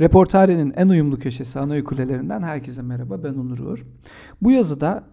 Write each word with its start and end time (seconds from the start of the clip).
Reportarenin 0.00 0.72
en 0.76 0.88
uyumlu 0.88 1.18
köşesi 1.18 1.60
ana 1.60 1.84
kulelerinden 1.84 2.42
herkese 2.42 2.82
merhaba 2.82 3.24
ben 3.24 3.34
Onur 3.34 3.58
Uğur. 3.58 3.86
Bu 4.42 4.50
yazıda 4.50 5.04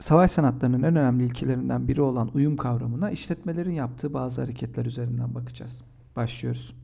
savaş 0.00 0.30
sanatlarının 0.30 0.82
en 0.82 0.96
önemli 0.96 1.24
ilkelerinden 1.24 1.88
biri 1.88 2.00
olan 2.00 2.30
uyum 2.34 2.56
kavramına 2.56 3.10
işletmelerin 3.10 3.72
yaptığı 3.72 4.14
bazı 4.14 4.40
hareketler 4.40 4.86
üzerinden 4.86 5.34
bakacağız. 5.34 5.84
Başlıyoruz. 6.16 6.74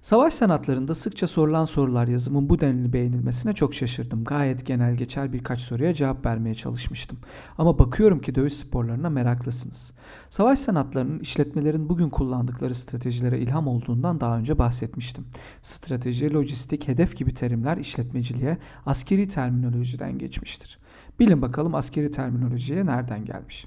Savaş 0.00 0.34
sanatlarında 0.34 0.94
sıkça 0.94 1.26
sorulan 1.26 1.64
sorular 1.64 2.08
yazımın 2.08 2.50
bu 2.50 2.60
denli 2.60 2.92
beğenilmesine 2.92 3.52
çok 3.52 3.74
şaşırdım. 3.74 4.24
Gayet 4.24 4.66
genel 4.66 4.94
geçer 4.96 5.32
birkaç 5.32 5.60
soruya 5.60 5.94
cevap 5.94 6.26
vermeye 6.26 6.54
çalışmıştım. 6.54 7.18
Ama 7.58 7.78
bakıyorum 7.78 8.20
ki 8.20 8.34
dövüş 8.34 8.52
sporlarına 8.52 9.10
meraklısınız. 9.10 9.92
Savaş 10.28 10.58
sanatlarının 10.58 11.20
işletmelerin 11.20 11.88
bugün 11.88 12.10
kullandıkları 12.10 12.74
stratejilere 12.74 13.38
ilham 13.38 13.66
olduğundan 13.68 14.20
daha 14.20 14.38
önce 14.38 14.58
bahsetmiştim. 14.58 15.26
Strateji, 15.62 16.34
lojistik, 16.34 16.88
hedef 16.88 17.16
gibi 17.16 17.34
terimler 17.34 17.76
işletmeciliğe 17.76 18.58
askeri 18.86 19.28
terminolojiden 19.28 20.18
geçmiştir. 20.18 20.78
Bilin 21.18 21.42
bakalım 21.42 21.74
askeri 21.74 22.10
terminolojiye 22.10 22.86
nereden 22.86 23.24
gelmiş? 23.24 23.66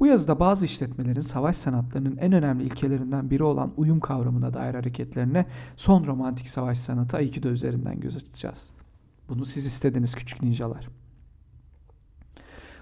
Bu 0.00 0.06
yazıda 0.06 0.40
bazı 0.40 0.64
işletmelerin 0.64 1.20
savaş 1.20 1.56
sanatlarının 1.56 2.16
en 2.16 2.32
önemli 2.32 2.64
ilkelerinden 2.64 3.30
biri 3.30 3.42
olan 3.42 3.72
uyum 3.76 4.00
kavramına 4.00 4.54
dair 4.54 4.74
hareketlerine 4.74 5.46
son 5.76 6.06
romantik 6.06 6.48
savaş 6.48 6.78
sanatı 6.78 7.16
Aikido 7.16 7.48
üzerinden 7.48 8.00
göz 8.00 8.16
atacağız. 8.16 8.70
Bunu 9.28 9.44
siz 9.44 9.66
istediniz 9.66 10.14
küçük 10.14 10.42
ninjalar. 10.42 10.88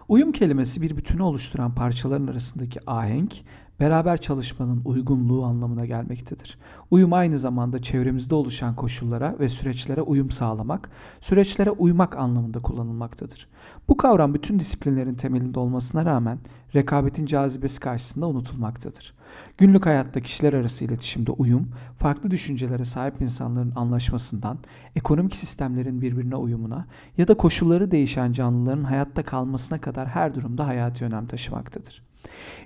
Uyum 0.08 0.32
kelimesi 0.32 0.82
bir 0.82 0.96
bütünü 0.96 1.22
oluşturan 1.22 1.74
parçaların 1.74 2.26
arasındaki 2.26 2.90
ahenk, 2.90 3.34
beraber 3.80 4.20
çalışmanın 4.20 4.82
uygunluğu 4.84 5.44
anlamına 5.44 5.86
gelmektedir. 5.86 6.58
Uyum 6.90 7.12
aynı 7.12 7.38
zamanda 7.38 7.82
çevremizde 7.82 8.34
oluşan 8.34 8.76
koşullara 8.76 9.36
ve 9.40 9.48
süreçlere 9.48 10.02
uyum 10.02 10.30
sağlamak, 10.30 10.90
süreçlere 11.20 11.70
uymak 11.70 12.16
anlamında 12.16 12.58
kullanılmaktadır. 12.58 13.48
Bu 13.88 13.96
kavram 13.96 14.34
bütün 14.34 14.58
disiplinlerin 14.58 15.14
temelinde 15.14 15.58
olmasına 15.58 16.04
rağmen 16.04 16.38
rekabetin 16.74 17.26
cazibesi 17.26 17.80
karşısında 17.80 18.28
unutulmaktadır. 18.28 19.14
Günlük 19.58 19.86
hayatta 19.86 20.20
kişiler 20.20 20.52
arası 20.52 20.84
iletişimde 20.84 21.30
uyum, 21.30 21.68
farklı 21.98 22.30
düşüncelere 22.30 22.84
sahip 22.84 23.20
insanların 23.20 23.72
anlaşmasından, 23.76 24.58
ekonomik 24.96 25.36
sistemlerin 25.36 26.00
birbirine 26.00 26.36
uyumuna 26.36 26.86
ya 27.18 27.28
da 27.28 27.36
koşulları 27.36 27.90
değişen 27.90 28.32
canlıların 28.32 28.84
hayatta 28.84 29.22
kalmasına 29.22 29.80
kadar 29.80 30.08
her 30.08 30.34
durumda 30.34 30.66
hayati 30.66 31.04
önem 31.04 31.26
taşımaktadır. 31.26 32.07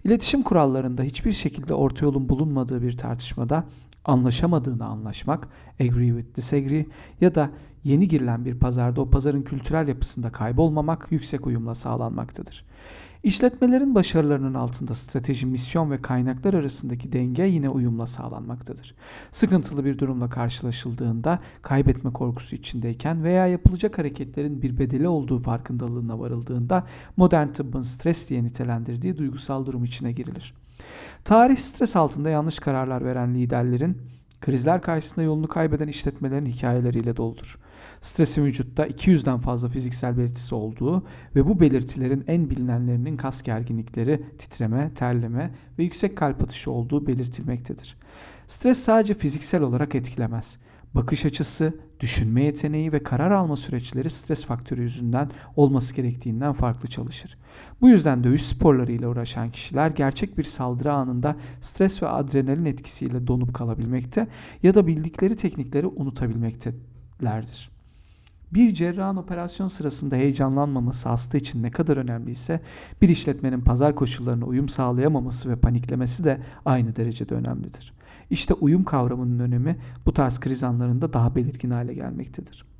İletişim 0.05 0.42
kurallarında 0.42 1.03
hiçbir 1.03 1.33
şekilde 1.33 1.75
orta 1.75 2.06
yolun 2.06 2.28
bulunmadığı 2.28 2.83
bir 2.83 2.97
tartışmada 2.97 3.64
anlaşamadığını 4.05 4.84
anlaşmak, 4.84 5.48
agree 5.81 6.08
with 6.08 6.36
disagree 6.36 6.86
ya 7.20 7.34
da 7.34 7.50
yeni 7.84 8.09
girilen 8.09 8.44
bir 8.44 8.59
pazarda 8.59 9.00
o 9.00 9.11
pazarın 9.11 9.42
kültürel 9.42 9.89
yapısında 9.89 10.28
kaybolmamak 10.28 11.06
yüksek 11.11 11.47
uyumla 11.47 11.75
sağlanmaktadır. 11.75 12.64
İşletmelerin 13.22 13.94
başarılarının 13.94 14.55
altında 14.55 14.94
strateji, 14.94 15.47
misyon 15.47 15.91
ve 15.91 16.03
kaynaklar 16.03 16.55
arasındaki 16.55 17.12
denge 17.12 17.42
yine 17.42 17.69
uyumla 17.69 18.06
sağlanmaktadır. 18.06 18.94
Sıkıntılı 19.31 19.84
bir 19.84 19.98
durumla 19.98 20.31
karşılaşıldığında, 20.31 21.39
kaybetme 21.62 22.12
korkusu 22.12 22.56
içindeyken 22.56 23.25
veya 23.25 23.47
yapılacak 23.47 23.98
hareketlerin 23.98 24.62
bir 24.62 24.78
bedeli 24.78 25.09
olduğu 25.09 25.39
farkındalığına 25.39 26.20
varıldığında 26.20 26.87
modern 27.16 27.48
tıbbın 27.48 27.83
stres 27.83 28.28
diye 28.28 28.44
nitelendirdiği 28.44 29.19
duygusal 29.19 29.66
durum 29.66 29.84
içine 29.84 30.12
girilir. 30.12 30.55
Tarih 31.25 31.56
stres 31.56 31.97
altında 31.97 32.31
yanlış 32.31 32.59
kararlar 32.59 33.05
veren 33.05 33.34
liderlerin, 33.34 34.03
krizler 34.41 34.83
karşısında 34.83 35.23
yolunu 35.23 35.48
kaybeden 35.48 35.89
işletmelerin 35.89 36.47
hikayeleriyle 36.47 37.17
doludur. 37.17 37.59
Stresin 38.00 38.44
vücutta 38.44 38.86
200'den 38.86 39.38
fazla 39.38 39.69
fiziksel 39.69 40.19
belirtisi 40.19 40.55
olduğu 40.55 41.06
ve 41.36 41.47
bu 41.48 41.61
belirtilerin 41.61 42.25
en 42.26 42.50
bilinenlerinin 42.50 43.16
kas 43.16 43.43
gerginlikleri, 43.43 44.22
titreme, 44.38 44.94
terleme 44.94 45.54
ve 45.78 45.82
yüksek 45.82 46.16
kalp 46.16 46.42
atışı 46.42 46.71
olduğu 46.71 47.06
belirtilmektedir. 47.06 47.97
Stres 48.47 48.78
sadece 48.78 49.15
fiziksel 49.15 49.62
olarak 49.62 49.94
etkilemez. 49.94 50.59
Bakış 50.94 51.26
açısı, 51.26 51.75
düşünme 52.00 52.44
yeteneği 52.44 52.92
ve 52.92 53.03
karar 53.03 53.31
alma 53.31 53.56
süreçleri 53.56 54.10
stres 54.10 54.44
faktörü 54.44 54.82
yüzünden 54.82 55.31
olması 55.56 55.94
gerektiğinden 55.94 56.53
farklı 56.53 56.88
çalışır. 56.88 57.38
Bu 57.81 57.88
yüzden 57.88 58.25
dövüş 58.25 58.42
sporlarıyla 58.42 59.09
uğraşan 59.09 59.50
kişiler 59.50 59.91
gerçek 59.91 60.38
bir 60.38 60.44
saldırı 60.44 60.92
anında 60.92 61.37
stres 61.60 62.03
ve 62.03 62.09
adrenalin 62.09 62.65
etkisiyle 62.65 63.26
donup 63.26 63.54
kalabilmekte 63.54 64.26
ya 64.62 64.75
da 64.75 64.87
bildikleri 64.87 65.37
teknikleri 65.37 65.87
unutabilmektelerdir. 65.87 67.72
Bir 68.55 68.75
cerrahın 68.75 69.17
operasyon 69.17 69.69
sırasında 69.69 70.17
heyecanlanmaması 70.17 71.09
hasta 71.09 71.39
için 71.39 71.63
ne 71.63 71.71
kadar 71.71 71.97
önemliyse 71.97 72.61
bir 73.03 73.09
işletmenin 73.09 73.61
pazar 73.61 73.95
koşullarına 73.95 74.45
uyum 74.45 74.69
sağlayamaması 74.69 75.51
ve 75.51 75.57
paniklemesi 75.57 76.25
de 76.25 76.41
aynı 76.65 76.97
derecede 76.97 77.35
önemlidir. 77.35 77.93
İşte 78.31 78.55
uyum 78.55 78.85
kavramının 78.85 79.39
önemi 79.39 79.77
bu 80.07 80.13
tarz 80.13 80.41
kriz 80.41 80.63
anlarında 80.63 81.13
daha 81.13 81.37
belirgin 81.37 81.71
hale 81.71 81.95
gelmektedir. 81.95 82.72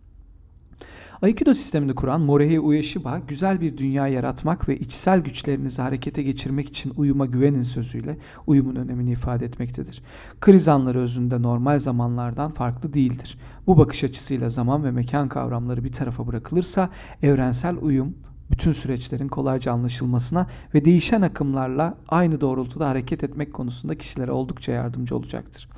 Aikido 1.23 1.55
sistemini 1.55 1.95
kuran 1.95 2.21
Morihei 2.21 2.61
Ueshiba, 2.61 3.21
güzel 3.29 3.61
bir 3.61 3.79
dünya 3.79 4.09
yaratmak 4.09 4.69
ve 4.69 4.77
içsel 4.77 5.21
güçlerinizi 5.21 5.83
harekete 5.83 6.23
geçirmek 6.23 6.69
için 6.69 6.93
uyuma 6.97 7.27
güvenin 7.27 7.63
sözüyle 7.63 8.19
uyumun 8.47 8.77
önemini 8.77 9.13
ifade 9.13 9.45
etmektedir. 9.45 10.03
Kriz 10.41 10.69
anları 10.69 10.99
özünde 10.99 11.43
normal 11.43 11.79
zamanlardan 11.79 12.51
farklı 12.51 12.93
değildir. 12.93 13.39
Bu 13.67 13.79
bakış 13.79 14.05
açısıyla 14.05 14.49
zaman 14.49 14.85
ve 14.85 14.91
mekan 14.91 15.29
kavramları 15.29 15.85
bir 15.85 15.93
tarafa 15.93 16.27
bırakılırsa 16.27 16.91
evrensel 17.23 17.77
uyum 17.77 18.15
bütün 18.53 18.73
süreçlerin 18.73 19.29
kolayca 19.29 19.73
anlaşılmasına 19.73 20.47
ve 20.75 20.85
değişen 20.85 21.23
akımlarla 21.23 21.99
aynı 22.09 22.41
doğrultuda 22.41 22.89
hareket 22.89 23.25
etmek 23.25 23.53
konusunda 23.53 23.95
kişilere 23.95 24.33
oldukça 24.33 24.73
yardımcı 24.73 25.17
olacaktır. 25.17 25.69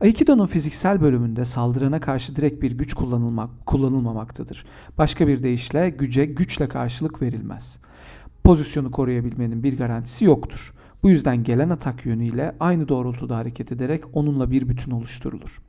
Aikido'nun 0.00 0.46
fiziksel 0.46 1.00
bölümünde 1.00 1.44
saldırana 1.44 2.00
karşı 2.00 2.36
direkt 2.36 2.62
bir 2.62 2.70
güç 2.70 2.94
kullanılmak, 2.94 3.66
kullanılmamaktadır. 3.66 4.64
Başka 4.98 5.28
bir 5.28 5.42
deyişle 5.42 5.90
güce 5.90 6.24
güçle 6.24 6.68
karşılık 6.68 7.22
verilmez. 7.22 7.78
Pozisyonu 8.44 8.90
koruyabilmenin 8.90 9.62
bir 9.62 9.78
garantisi 9.78 10.24
yoktur. 10.24 10.74
Bu 11.02 11.10
yüzden 11.10 11.44
gelen 11.44 11.70
atak 11.70 12.06
yönüyle 12.06 12.56
aynı 12.60 12.88
doğrultuda 12.88 13.36
hareket 13.36 13.72
ederek 13.72 14.04
onunla 14.12 14.50
bir 14.50 14.68
bütün 14.68 14.90
oluşturulur. 14.90 15.62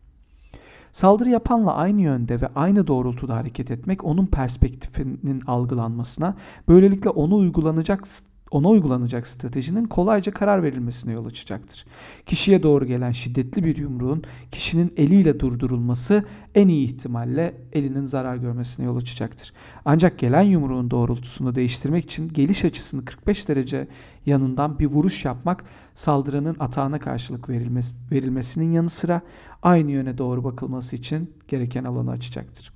Saldırı 0.94 1.30
yapanla 1.30 1.76
aynı 1.76 2.02
yönde 2.02 2.42
ve 2.42 2.48
aynı 2.56 2.88
doğrultuda 2.88 3.36
hareket 3.36 3.72
etmek 3.72 4.04
onun 4.04 4.26
perspektifinin 4.26 5.42
algılanmasına, 5.48 6.36
böylelikle 6.68 7.10
onu 7.10 7.36
uygulanacak 7.36 8.08
ona 8.54 8.70
uygulanacak 8.70 9.28
stratejinin 9.28 9.86
kolayca 9.86 10.32
karar 10.32 10.64
verilmesine 10.64 11.14
yol 11.14 11.26
açacaktır. 11.26 11.86
Kişiye 12.26 12.64
doğru 12.64 12.86
gelen 12.86 13.12
şiddetli 13.12 13.64
bir 13.64 13.78
yumruğun 13.78 14.24
kişinin 14.52 14.94
eliyle 14.98 15.40
durdurulması 15.40 16.24
en 16.56 16.68
iyi 16.68 16.86
ihtimalle 16.86 17.54
elinin 17.74 18.06
zarar 18.06 18.36
görmesine 18.36 18.86
yol 18.86 18.98
açacaktır. 18.98 19.54
Ancak 19.86 20.20
gelen 20.20 20.42
yumruğun 20.42 20.92
doğrultusunu 20.92 21.56
değiştirmek 21.56 22.04
için 22.04 22.28
geliş 22.28 22.66
açısını 22.66 23.06
45 23.06 23.50
derece 23.50 23.88
yanından 24.26 24.80
bir 24.80 24.86
vuruş 24.86 25.26
yapmak 25.26 25.66
saldırının 25.96 26.56
atağına 26.60 27.00
karşılık 27.00 27.50
verilmesi, 27.50 27.94
verilmesinin 28.12 28.72
yanı 28.72 28.90
sıra 28.90 29.22
aynı 29.64 29.92
yöne 29.92 30.18
doğru 30.18 30.44
bakılması 30.44 30.96
için 30.96 31.34
gereken 31.48 31.84
alanı 31.84 32.12
açacaktır. 32.12 32.74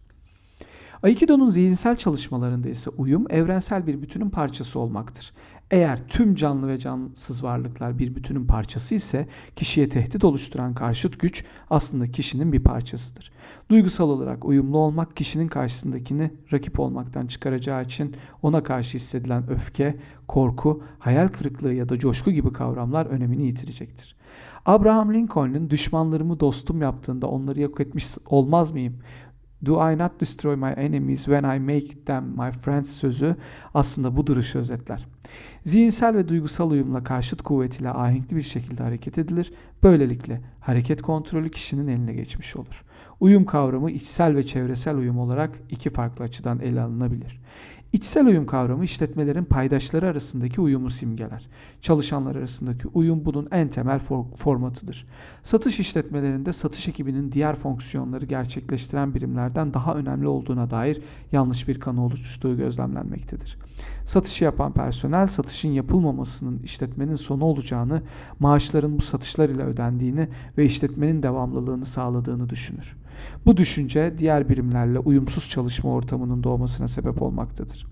Aikido'nun 1.04 1.48
zihinsel 1.48 1.96
çalışmalarında 1.96 2.70
ise 2.70 2.90
uyum 2.90 3.26
evrensel 3.30 3.88
bir 3.88 4.02
bütünün 4.02 4.30
parçası 4.30 4.80
olmaktır. 4.80 5.34
Eğer 5.72 6.08
tüm 6.08 6.36
canlı 6.36 6.68
ve 6.68 6.80
cansız 6.80 7.44
varlıklar 7.44 8.00
bir 8.00 8.16
bütünün 8.16 8.46
parçası 8.46 8.96
ise 8.96 9.28
kişiye 9.56 9.90
tehdit 9.90 10.24
oluşturan 10.24 10.74
karşıt 10.74 11.20
güç 11.20 11.46
aslında 11.70 12.12
kişinin 12.12 12.54
bir 12.54 12.60
parçasıdır. 12.60 13.32
Duygusal 13.70 14.10
olarak 14.10 14.46
uyumlu 14.46 14.78
olmak 14.78 15.18
kişinin 15.18 15.48
karşısındakini 15.48 16.32
rakip 16.54 16.80
olmaktan 16.80 17.28
çıkaracağı 17.28 17.84
için 17.84 18.16
ona 18.42 18.64
karşı 18.64 18.96
hissedilen 18.96 19.50
öfke, 19.50 19.98
korku, 20.28 20.84
hayal 21.00 21.28
kırıklığı 21.28 21.74
ya 21.74 21.90
da 21.90 22.00
coşku 22.00 22.32
gibi 22.32 22.54
kavramlar 22.54 23.06
önemini 23.06 23.46
yitirecektir. 23.46 24.16
Abraham 24.66 25.14
Lincoln'un 25.14 25.70
düşmanlarımı 25.70 26.40
dostum 26.40 26.82
yaptığında 26.82 27.28
onları 27.28 27.62
yok 27.62 27.80
etmiş 27.80 28.06
olmaz 28.26 28.72
mıyım? 28.72 29.00
Do 29.66 29.92
I 29.92 29.98
not 29.98 30.20
destroy 30.20 30.56
my 30.56 30.72
enemies 30.72 31.26
when 31.26 31.44
I 31.44 31.60
make 31.60 32.06
them 32.06 32.26
my 32.38 32.52
friends 32.52 32.90
sözü 32.90 33.36
aslında 33.74 34.18
bu 34.18 34.28
duruşu 34.28 34.60
özetler. 34.60 35.08
Zihinsel 35.64 36.16
ve 36.16 36.28
duygusal 36.28 36.72
uyumla 36.72 37.04
karşıt 37.04 37.42
kuvvet 37.42 37.80
ile 37.80 37.90
ahenkli 37.90 38.36
bir 38.36 38.42
şekilde 38.42 38.84
hareket 38.84 39.18
edilir. 39.18 39.54
Böylelikle 39.84 40.42
hareket 40.60 41.02
kontrolü 41.02 41.50
kişinin 41.50 41.88
eline 41.88 42.14
geçmiş 42.14 42.56
olur. 42.56 42.84
Uyum 43.20 43.46
kavramı 43.46 43.92
içsel 43.92 44.36
ve 44.36 44.46
çevresel 44.46 44.98
uyum 44.98 45.20
olarak 45.20 45.60
iki 45.70 45.90
farklı 45.90 46.26
açıdan 46.26 46.60
ele 46.60 46.82
alınabilir. 46.82 47.42
İçsel 47.94 48.26
uyum 48.26 48.46
kavramı 48.46 48.86
işletmelerin 48.86 49.44
paydaşları 49.44 50.08
arasındaki 50.08 50.62
uyumu 50.62 50.90
simgeler. 50.90 51.48
Çalışanlar 51.82 52.36
arasındaki 52.36 52.88
uyum 52.88 53.26
bunun 53.26 53.48
en 53.52 53.70
temel 53.70 54.00
formatıdır. 54.38 55.08
Satış 55.44 55.80
işletmelerinde 55.80 56.54
satış 56.54 56.88
ekibinin 56.88 57.32
diğer 57.32 57.56
fonksiyonları 57.56 58.26
gerçekleştiren 58.26 59.16
birimlerden 59.16 59.74
daha 59.74 59.96
önemli 59.96 60.28
olduğuna 60.28 60.70
dair 60.70 61.02
yanlış 61.32 61.68
bir 61.68 61.80
kanı 61.80 62.06
oluştuğu 62.06 62.58
gözlemlenmektedir. 62.58 63.58
Satışı 64.06 64.44
yapan 64.44 64.74
personel 64.74 65.28
satışın 65.28 65.70
yapılmamasının 65.70 66.60
işletmenin 66.64 67.16
sonu 67.16 67.46
olacağını, 67.46 68.02
maaşların 68.40 68.98
bu 68.98 69.02
satışlar 69.02 69.50
ile 69.50 69.64
ödendiğini 69.64 70.28
ve 70.58 70.66
işletmenin 70.66 71.24
devamlılığını 71.24 71.86
sağladığını 71.86 72.50
düşünür. 72.50 72.98
Bu 73.46 73.58
düşünce 73.58 74.14
diğer 74.18 74.50
birimlerle 74.50 75.00
uyumsuz 75.00 75.50
çalışma 75.50 75.92
ortamının 75.92 76.44
doğmasına 76.44 76.88
sebep 76.88 77.22
olmaktadır. 77.22 77.86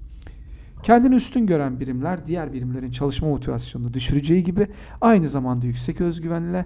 Kendini 0.83 1.15
üstün 1.15 1.47
gören 1.47 1.79
birimler 1.79 2.25
diğer 2.25 2.53
birimlerin 2.53 2.91
çalışma 2.91 3.27
motivasyonunu 3.29 3.93
düşüreceği 3.93 4.43
gibi 4.43 4.67
aynı 5.01 5.27
zamanda 5.27 5.65
yüksek 5.65 6.01
özgüvenle 6.01 6.65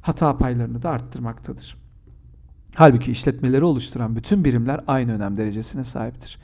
hata 0.00 0.38
paylarını 0.38 0.82
da 0.82 0.90
arttırmaktadır. 0.90 1.76
Halbuki 2.74 3.10
işletmeleri 3.10 3.64
oluşturan 3.64 4.16
bütün 4.16 4.44
birimler 4.44 4.80
aynı 4.86 5.12
önem 5.12 5.36
derecesine 5.36 5.84
sahiptir. 5.84 6.38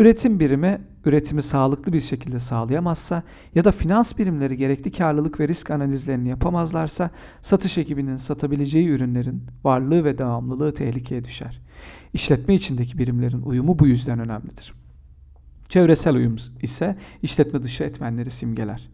Üretim 0.00 0.40
birimi 0.40 0.80
üretimi 1.04 1.42
sağlıklı 1.42 1.92
bir 1.92 2.00
şekilde 2.00 2.38
sağlayamazsa 2.38 3.22
ya 3.54 3.64
da 3.64 3.70
finans 3.70 4.18
birimleri 4.18 4.56
gerekli 4.56 4.92
karlılık 4.92 5.40
ve 5.40 5.48
risk 5.48 5.70
analizlerini 5.70 6.28
yapamazlarsa 6.28 7.10
satış 7.42 7.78
ekibinin 7.78 8.16
satabileceği 8.16 8.88
ürünlerin 8.88 9.42
varlığı 9.64 10.04
ve 10.04 10.18
devamlılığı 10.18 10.74
tehlikeye 10.74 11.24
düşer. 11.24 11.60
İşletme 12.12 12.54
içindeki 12.54 12.98
birimlerin 12.98 13.42
uyumu 13.42 13.78
bu 13.78 13.86
yüzden 13.86 14.18
önemlidir. 14.18 14.74
Çevresel 15.68 16.14
uyum 16.14 16.36
ise 16.62 16.96
işletme 17.22 17.62
dışı 17.62 17.84
etmenleri 17.84 18.30
simgeler. 18.30 18.88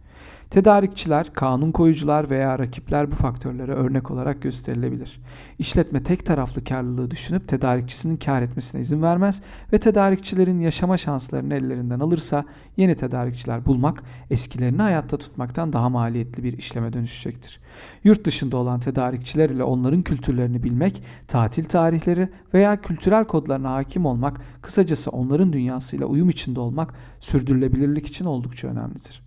Tedarikçiler, 0.50 1.32
kanun 1.32 1.72
koyucular 1.72 2.30
veya 2.30 2.58
rakipler 2.58 3.10
bu 3.10 3.14
faktörlere 3.14 3.72
örnek 3.72 4.10
olarak 4.10 4.42
gösterilebilir. 4.42 5.20
İşletme 5.58 6.02
tek 6.02 6.26
taraflı 6.26 6.64
karlılığı 6.64 7.10
düşünüp 7.10 7.48
tedarikçisinin 7.48 8.16
kar 8.16 8.42
etmesine 8.42 8.80
izin 8.80 9.02
vermez 9.02 9.42
ve 9.72 9.78
tedarikçilerin 9.78 10.60
yaşama 10.60 10.96
şanslarını 10.96 11.54
ellerinden 11.54 12.00
alırsa 12.00 12.44
yeni 12.76 12.94
tedarikçiler 12.94 13.66
bulmak 13.66 14.02
eskilerini 14.30 14.82
hayatta 14.82 15.16
tutmaktan 15.16 15.72
daha 15.72 15.88
maliyetli 15.88 16.42
bir 16.44 16.58
işleme 16.58 16.92
dönüşecektir. 16.92 17.60
Yurt 18.04 18.24
dışında 18.24 18.56
olan 18.56 18.80
tedarikçiler 18.80 19.50
ile 19.50 19.64
onların 19.64 20.02
kültürlerini 20.02 20.62
bilmek, 20.62 21.02
tatil 21.28 21.64
tarihleri 21.64 22.28
veya 22.54 22.80
kültürel 22.80 23.24
kodlarına 23.24 23.72
hakim 23.72 24.06
olmak, 24.06 24.40
kısacası 24.62 25.10
onların 25.10 25.52
dünyasıyla 25.52 26.06
uyum 26.06 26.30
içinde 26.30 26.60
olmak 26.60 26.94
sürdürülebilirlik 27.20 28.06
için 28.06 28.24
oldukça 28.24 28.68
önemlidir. 28.68 29.25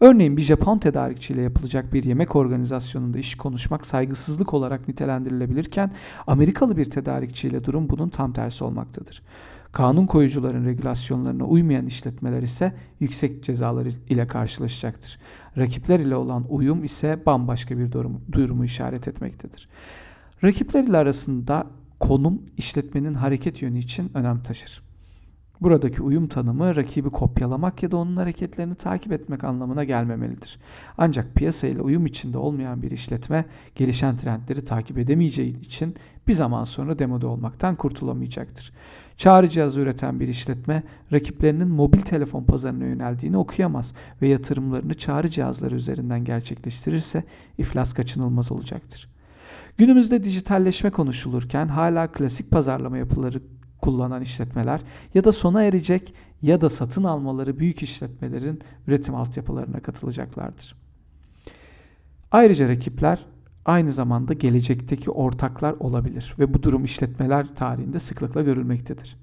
Örneğin 0.00 0.36
bir 0.36 0.42
Japon 0.42 0.78
tedarikçiyle 0.78 1.42
yapılacak 1.42 1.92
bir 1.92 2.04
yemek 2.04 2.36
organizasyonunda 2.36 3.18
iş 3.18 3.34
konuşmak 3.34 3.86
saygısızlık 3.86 4.54
olarak 4.54 4.88
nitelendirilebilirken 4.88 5.92
Amerikalı 6.26 6.76
bir 6.76 6.84
tedarikçiyle 6.84 7.64
durum 7.64 7.88
bunun 7.88 8.08
tam 8.08 8.32
tersi 8.32 8.64
olmaktadır. 8.64 9.22
Kanun 9.72 10.06
koyucuların 10.06 10.64
regülasyonlarına 10.64 11.44
uymayan 11.44 11.86
işletmeler 11.86 12.42
ise 12.42 12.74
yüksek 13.00 13.44
cezalar 13.44 13.86
ile 14.08 14.26
karşılaşacaktır. 14.26 15.18
Rakipler 15.58 16.00
ile 16.00 16.16
olan 16.16 16.44
uyum 16.48 16.84
ise 16.84 17.22
bambaşka 17.26 17.78
bir 17.78 17.92
durumu, 17.92 18.20
durumu 18.32 18.64
işaret 18.64 19.08
etmektedir. 19.08 19.68
Rakipler 20.44 20.84
ile 20.84 20.96
arasında 20.96 21.66
konum 22.00 22.42
işletmenin 22.56 23.14
hareket 23.14 23.62
yönü 23.62 23.78
için 23.78 24.10
önem 24.14 24.42
taşır. 24.42 24.87
Buradaki 25.60 26.02
uyum 26.02 26.28
tanımı 26.28 26.76
rakibi 26.76 27.10
kopyalamak 27.10 27.82
ya 27.82 27.90
da 27.90 27.96
onun 27.96 28.16
hareketlerini 28.16 28.74
takip 28.74 29.12
etmek 29.12 29.44
anlamına 29.44 29.84
gelmemelidir. 29.84 30.58
Ancak 30.98 31.34
piyasa 31.34 31.66
ile 31.66 31.82
uyum 31.82 32.06
içinde 32.06 32.38
olmayan 32.38 32.82
bir 32.82 32.90
işletme 32.90 33.44
gelişen 33.74 34.16
trendleri 34.16 34.64
takip 34.64 34.98
edemeyeceği 34.98 35.60
için 35.60 35.94
bir 36.28 36.34
zaman 36.34 36.64
sonra 36.64 36.98
demode 36.98 37.26
olmaktan 37.26 37.76
kurtulamayacaktır. 37.76 38.72
Çağrı 39.16 39.48
cihazı 39.48 39.80
üreten 39.80 40.20
bir 40.20 40.28
işletme 40.28 40.82
rakiplerinin 41.12 41.68
mobil 41.68 42.00
telefon 42.00 42.44
pazarına 42.44 42.84
yöneldiğini 42.84 43.36
okuyamaz 43.36 43.94
ve 44.22 44.28
yatırımlarını 44.28 44.94
çağrı 44.94 45.30
cihazları 45.30 45.74
üzerinden 45.74 46.24
gerçekleştirirse 46.24 47.24
iflas 47.58 47.92
kaçınılmaz 47.92 48.52
olacaktır. 48.52 49.08
Günümüzde 49.78 50.24
dijitalleşme 50.24 50.90
konuşulurken 50.90 51.68
hala 51.68 52.06
klasik 52.06 52.50
pazarlama 52.50 52.98
yapıları 52.98 53.40
kullanan 53.80 54.22
işletmeler 54.22 54.80
ya 55.14 55.24
da 55.24 55.32
sona 55.32 55.62
erecek 55.62 56.14
ya 56.42 56.60
da 56.60 56.68
satın 56.68 57.04
almaları 57.04 57.58
büyük 57.58 57.82
işletmelerin 57.82 58.60
üretim 58.86 59.14
altyapılarına 59.14 59.80
katılacaklardır. 59.80 60.74
Ayrıca 62.30 62.68
rakipler 62.68 63.26
aynı 63.64 63.92
zamanda 63.92 64.32
gelecekteki 64.32 65.10
ortaklar 65.10 65.72
olabilir 65.72 66.34
ve 66.38 66.54
bu 66.54 66.62
durum 66.62 66.84
işletmeler 66.84 67.54
tarihinde 67.54 67.98
sıklıkla 67.98 68.42
görülmektedir. 68.42 69.16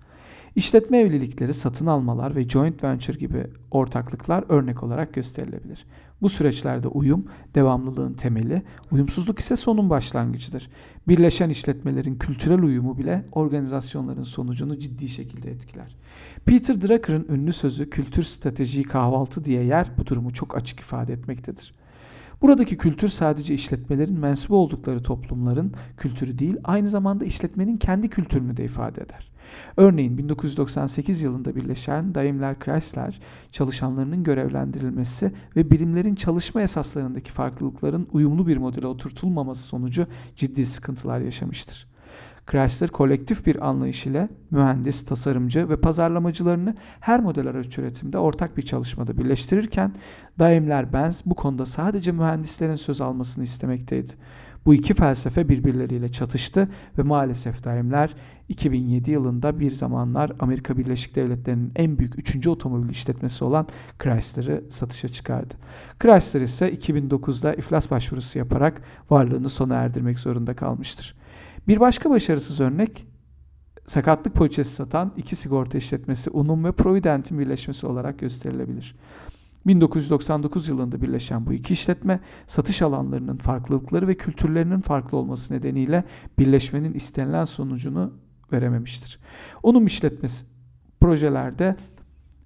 İşletme 0.56 0.98
evlilikleri, 0.98 1.54
satın 1.54 1.86
almalar 1.86 2.36
ve 2.36 2.50
joint 2.50 2.84
venture 2.84 3.18
gibi 3.18 3.48
ortaklıklar 3.72 4.44
örnek 4.50 4.84
olarak 4.84 5.14
gösterilebilir. 5.14 5.86
Bu 6.22 6.30
süreçlerde 6.30 6.88
uyum, 6.88 7.26
devamlılığın 7.56 8.14
temeli, 8.14 8.64
uyumsuzluk 8.92 9.40
ise 9.40 9.56
sonun 9.56 9.90
başlangıcıdır. 9.90 10.70
Birleşen 11.08 11.50
işletmelerin 11.50 12.16
kültürel 12.16 12.64
uyumu 12.64 12.98
bile 12.98 13.26
organizasyonların 13.32 14.24
sonucunu 14.24 14.80
ciddi 14.80 15.10
şekilde 15.10 15.52
etkiler. 15.52 15.96
Peter 16.46 16.82
Drucker'ın 16.82 17.28
ünlü 17.30 17.54
sözü 17.54 17.90
kültür 17.90 18.24
stratejiyi 18.24 18.84
kahvaltı 18.84 19.46
diye 19.46 19.64
yer 19.64 19.92
bu 19.98 20.06
durumu 20.06 20.34
çok 20.34 20.58
açık 20.58 20.80
ifade 20.80 21.14
etmektedir. 21.14 21.74
Buradaki 22.42 22.78
kültür 22.78 23.08
sadece 23.08 23.54
işletmelerin 23.54 24.20
mensubu 24.20 24.56
oldukları 24.56 25.04
toplumların 25.04 25.74
kültürü 25.98 26.40
değil, 26.40 26.58
aynı 26.64 26.90
zamanda 26.90 27.26
işletmenin 27.26 27.78
kendi 27.78 28.10
kültürünü 28.10 28.58
de 28.58 28.66
ifade 28.66 29.02
eder. 29.02 29.35
Örneğin 29.78 30.18
1998 30.18 31.22
yılında 31.22 31.56
birleşen 31.56 32.16
Daimler 32.16 32.60
Chrysler 32.60 33.20
çalışanlarının 33.52 34.24
görevlendirilmesi 34.24 35.32
ve 35.56 35.72
birimlerin 35.72 36.16
çalışma 36.16 36.62
esaslarındaki 36.62 37.32
farklılıkların 37.32 38.08
uyumlu 38.12 38.48
bir 38.48 38.58
modele 38.58 38.88
oturtulmaması 38.88 39.64
sonucu 39.64 40.08
ciddi 40.36 40.66
sıkıntılar 40.66 41.20
yaşamıştır. 41.20 41.88
Chrysler 42.52 42.90
kolektif 42.90 43.46
bir 43.46 43.70
anlayış 43.70 44.06
ile 44.06 44.30
mühendis, 44.52 45.06
tasarımcı 45.06 45.70
ve 45.70 45.82
pazarlamacılarını 45.82 46.76
her 47.00 47.20
model 47.20 47.48
araç 47.48 47.78
üretimde 47.78 48.18
ortak 48.18 48.58
bir 48.58 48.62
çalışmada 48.62 49.18
birleştirirken 49.18 49.94
Daimler-Benz 50.40 51.22
bu 51.26 51.36
konuda 51.36 51.66
sadece 51.66 52.12
mühendislerin 52.12 52.76
söz 52.76 53.02
almasını 53.02 53.44
istemekteydi. 53.44 54.12
Bu 54.66 54.74
iki 54.74 54.94
felsefe 54.94 55.50
birbirleriyle 55.50 56.12
çatıştı 56.12 56.70
ve 56.98 57.04
maalesef 57.04 57.64
Daimler 57.64 58.16
2007 58.50 59.12
yılında 59.12 59.60
bir 59.60 59.72
zamanlar 59.72 60.32
Amerika 60.40 60.78
Birleşik 60.78 61.16
Devletleri'nin 61.16 61.72
en 61.76 61.98
büyük 61.98 62.20
3. 62.20 62.48
otomobil 62.48 62.90
işletmesi 62.90 63.44
olan 63.44 63.68
Chrysler'ı 64.04 64.64
satışa 64.70 65.08
çıkardı. 65.08 65.54
Chrysler 66.00 66.42
ise 66.42 66.74
2009'da 66.74 67.54
iflas 67.54 67.92
başvurusu 67.92 68.40
yaparak 68.40 68.82
varlığını 69.10 69.50
sona 69.50 69.76
erdirmek 69.76 70.20
zorunda 70.20 70.56
kalmıştır. 70.56 71.16
Bir 71.68 71.80
başka 71.80 72.10
başarısız 72.10 72.60
örnek 72.60 73.08
sakatlık 73.88 74.34
poliçesi 74.34 74.76
satan 74.76 75.14
iki 75.18 75.36
sigorta 75.36 75.78
işletmesi 75.78 76.30
Unum 76.30 76.66
ve 76.66 76.72
Provident'in 76.72 77.40
birleşmesi 77.40 77.88
olarak 77.88 78.20
gösterilebilir. 78.20 78.96
1999 79.66 80.68
yılında 80.68 81.02
birleşen 81.02 81.46
bu 81.46 81.54
iki 81.54 81.74
işletme 81.74 82.20
satış 82.48 82.82
alanlarının 82.82 83.38
farklılıkları 83.38 84.08
ve 84.08 84.16
kültürlerinin 84.16 84.82
farklı 84.82 85.18
olması 85.18 85.54
nedeniyle 85.54 86.04
birleşmenin 86.40 86.94
istenilen 86.94 87.46
sonucunu 87.46 88.14
verememiştir. 88.52 89.20
Unum 89.64 89.86
işletmesi 89.86 90.46
projelerde 91.02 91.76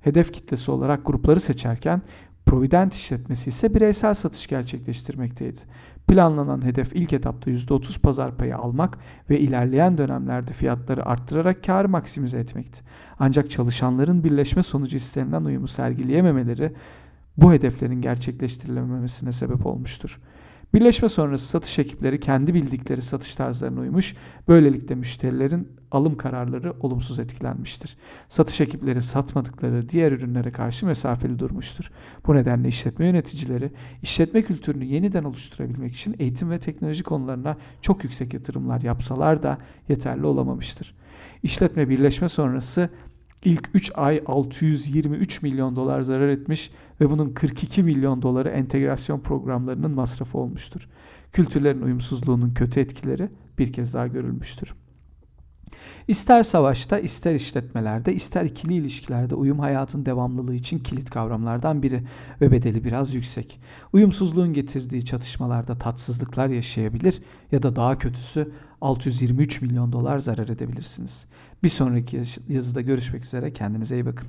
hedef 0.02 0.34
kitlesi 0.34 0.72
olarak 0.72 1.06
grupları 1.06 1.40
seçerken 1.40 2.02
Provident 2.50 2.94
işletmesi 2.94 3.50
ise 3.50 3.74
bireysel 3.74 4.14
satış 4.14 4.48
gerçekleştirmekteydi. 4.48 5.60
Planlanan 6.08 6.66
hedef 6.66 6.94
ilk 6.94 7.14
etapta 7.14 7.52
%30 7.52 8.00
pazar 8.02 8.38
payı 8.38 8.58
almak 8.58 8.98
ve 9.30 9.40
ilerleyen 9.40 9.98
dönemlerde 9.98 10.54
fiyatları 10.54 11.06
arttırarak 11.06 11.64
karı 11.64 11.90
maksimize 11.90 12.40
etmekti. 12.40 12.82
Ancak 13.20 13.52
çalışanların 13.52 14.24
birleşme 14.24 14.64
sonucu 14.64 14.98
istenilen 14.98 15.44
uyumu 15.44 15.68
sergileyememeleri 15.68 16.74
bu 17.38 17.54
hedeflerin 17.54 18.02
gerçekleştirilememesine 18.02 19.32
sebep 19.32 19.66
olmuştur. 19.66 20.20
Birleşme 20.74 21.10
sonrası 21.10 21.48
satış 21.48 21.80
ekipleri 21.80 22.20
kendi 22.20 22.54
bildikleri 22.54 23.02
satış 23.02 23.36
tarzlarına 23.36 23.80
uymuş, 23.80 24.16
böylelikle 24.48 24.96
müşterilerin 24.96 25.68
alım 25.92 26.18
kararları 26.18 26.74
olumsuz 26.80 27.20
etkilenmiştir. 27.20 27.98
Satış 28.28 28.62
ekipleri 28.62 29.02
satmadıkları 29.02 29.90
diğer 29.90 30.12
ürünlere 30.12 30.52
karşı 30.52 30.86
mesafeli 30.86 31.40
durmuştur. 31.40 31.92
Bu 32.28 32.36
nedenle 32.36 32.68
işletme 32.68 33.06
yöneticileri 33.06 33.72
işletme 34.02 34.42
kültürünü 34.42 34.86
yeniden 34.86 35.24
oluşturabilmek 35.24 35.96
için 35.96 36.16
eğitim 36.20 36.52
ve 36.52 36.60
teknoloji 36.60 37.04
konularına 37.04 37.58
çok 37.82 38.04
yüksek 38.04 38.34
yatırımlar 38.34 38.82
yapsalar 38.82 39.44
da 39.44 39.58
yeterli 39.88 40.26
olamamıştır. 40.26 40.96
İşletme 41.44 41.90
birleşme 41.90 42.30
sonrası 42.30 42.90
ilk 43.46 43.70
3 43.74 43.92
ay 43.96 44.24
623 44.26 45.42
milyon 45.42 45.76
dolar 45.76 46.02
zarar 46.02 46.30
etmiş 46.30 46.72
ve 47.02 47.10
bunun 47.10 47.30
42 47.30 47.84
milyon 47.84 48.22
doları 48.22 48.50
entegrasyon 48.50 49.20
programlarının 49.20 49.92
masrafı 49.92 50.38
olmuştur. 50.38 50.90
Kültürlerin 51.34 51.82
uyumsuzluğunun 51.82 52.54
kötü 52.54 52.80
etkileri 52.80 53.30
bir 53.58 53.74
kez 53.74 53.94
daha 53.94 54.08
görülmüştür. 54.08 54.74
İster 56.08 56.44
savaşta, 56.44 57.00
ister 57.00 57.36
işletmelerde, 57.36 58.14
ister 58.14 58.46
ikili 58.46 58.74
ilişkilerde 58.74 59.36
uyum 59.36 59.60
hayatın 59.60 60.06
devamlılığı 60.06 60.56
için 60.56 60.80
kilit 60.80 61.10
kavramlardan 61.10 61.84
biri 61.84 62.04
ve 62.42 62.52
bedeli 62.52 62.84
biraz 62.84 63.14
yüksek. 63.14 63.60
Uyumsuzluğun 63.94 64.54
getirdiği 64.54 65.06
çatışmalarda 65.06 65.78
tatsızlıklar 65.78 66.48
yaşayabilir 66.48 67.22
ya 67.52 67.64
da 67.64 67.76
daha 67.76 67.98
kötüsü 67.98 68.52
623 68.82 69.62
milyon 69.62 69.92
dolar 69.92 70.20
zarar 70.20 70.50
edebilirsiniz. 70.50 71.26
Bir 71.64 71.70
sonraki 71.70 72.24
yazıda 72.50 72.82
görüşmek 72.82 73.26
üzere 73.26 73.54
kendinize 73.54 73.96
iyi 73.96 74.06
bakın. 74.06 74.28